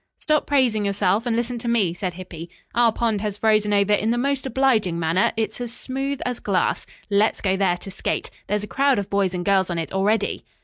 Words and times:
"Stop 0.19 0.47
praising 0.47 0.83
yourself 0.83 1.27
and 1.27 1.35
listen 1.35 1.59
to 1.59 1.67
me," 1.67 1.93
said 1.93 2.15
Hippy. 2.15 2.49
"Our 2.73 2.91
pond 2.91 3.21
has 3.21 3.37
frozen 3.37 3.71
over 3.71 3.93
in 3.93 4.09
the 4.09 4.17
most 4.17 4.47
obliging 4.47 4.97
manner. 4.97 5.31
It's 5.37 5.61
as 5.61 5.71
smooth 5.71 6.21
as 6.25 6.39
glass. 6.39 6.87
Let's 7.11 7.39
go 7.39 7.55
there 7.55 7.77
to 7.77 7.91
skate. 7.91 8.31
There's 8.47 8.63
a 8.63 8.67
crowd 8.67 8.97
of 8.97 9.11
boys 9.11 9.35
and 9.35 9.45
girls 9.45 9.69
on 9.69 9.77
it 9.77 9.91
already." 9.93 10.43